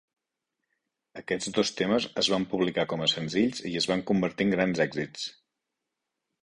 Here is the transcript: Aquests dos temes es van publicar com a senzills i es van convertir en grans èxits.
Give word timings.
Aquests 1.21 1.51
dos 1.57 1.71
temes 1.81 2.07
es 2.23 2.31
van 2.35 2.47
publicar 2.55 2.87
com 2.95 3.05
a 3.07 3.11
senzills 3.15 3.65
i 3.75 3.75
es 3.83 3.89
van 3.93 4.05
convertir 4.13 4.49
en 4.49 4.57
grans 4.59 4.85
èxits. 4.89 5.33